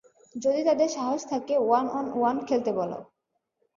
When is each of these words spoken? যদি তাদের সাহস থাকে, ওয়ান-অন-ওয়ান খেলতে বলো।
যদি 0.35 0.61
তাদের 0.63 0.89
সাহস 0.89 1.21
থাকে, 1.29 1.53
ওয়ান-অন-ওয়ান 1.59 2.37
খেলতে 2.45 2.71
বলো। 2.73 2.97